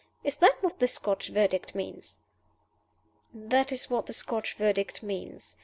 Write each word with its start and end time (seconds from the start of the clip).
Is 0.23 0.35
that 0.37 0.63
what 0.63 0.79
the 0.79 0.87
Scotch 0.87 1.29
Verdict 1.29 1.75
means?" 1.75 2.17
"That 3.35 3.71
is 3.71 3.87
what 3.91 4.07
the 4.07 4.13
Scotch 4.13 4.55
Verdict 4.55 5.03
means. 5.03 5.57